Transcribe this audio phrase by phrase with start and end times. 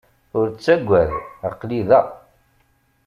[0.37, 1.09] Ur ttagad.
[1.47, 2.01] Aql-i da.